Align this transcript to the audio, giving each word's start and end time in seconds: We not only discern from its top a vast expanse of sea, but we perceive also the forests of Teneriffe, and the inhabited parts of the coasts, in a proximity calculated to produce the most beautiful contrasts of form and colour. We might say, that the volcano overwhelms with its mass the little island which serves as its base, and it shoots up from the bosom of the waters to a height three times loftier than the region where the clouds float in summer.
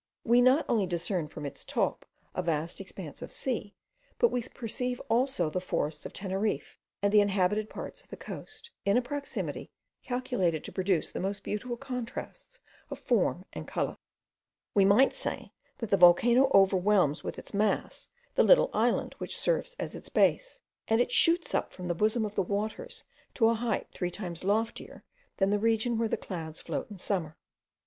We 0.23 0.41
not 0.41 0.65
only 0.67 0.87
discern 0.87 1.27
from 1.27 1.45
its 1.45 1.63
top 1.63 2.07
a 2.33 2.41
vast 2.41 2.81
expanse 2.81 3.21
of 3.21 3.31
sea, 3.31 3.75
but 4.17 4.29
we 4.29 4.41
perceive 4.41 4.99
also 5.11 5.47
the 5.47 5.61
forests 5.61 6.07
of 6.07 6.11
Teneriffe, 6.13 6.79
and 7.03 7.13
the 7.13 7.19
inhabited 7.21 7.69
parts 7.69 8.01
of 8.01 8.07
the 8.07 8.17
coasts, 8.17 8.71
in 8.83 8.97
a 8.97 9.01
proximity 9.03 9.69
calculated 10.01 10.63
to 10.63 10.71
produce 10.71 11.11
the 11.11 11.19
most 11.19 11.43
beautiful 11.43 11.77
contrasts 11.77 12.61
of 12.89 12.97
form 12.97 13.45
and 13.53 13.67
colour. 13.67 13.95
We 14.73 14.85
might 14.85 15.15
say, 15.15 15.51
that 15.77 15.91
the 15.91 15.97
volcano 15.97 16.49
overwhelms 16.51 17.23
with 17.23 17.37
its 17.37 17.53
mass 17.53 18.09
the 18.33 18.41
little 18.43 18.71
island 18.73 19.13
which 19.19 19.37
serves 19.37 19.75
as 19.77 19.93
its 19.93 20.09
base, 20.09 20.61
and 20.87 20.99
it 20.99 21.11
shoots 21.11 21.53
up 21.53 21.71
from 21.71 21.87
the 21.87 21.93
bosom 21.93 22.25
of 22.25 22.33
the 22.33 22.41
waters 22.41 23.03
to 23.35 23.49
a 23.49 23.53
height 23.53 23.85
three 23.93 24.09
times 24.09 24.43
loftier 24.43 25.03
than 25.37 25.51
the 25.51 25.59
region 25.59 25.99
where 25.99 26.09
the 26.09 26.17
clouds 26.17 26.59
float 26.59 26.89
in 26.89 26.97
summer. 26.97 27.37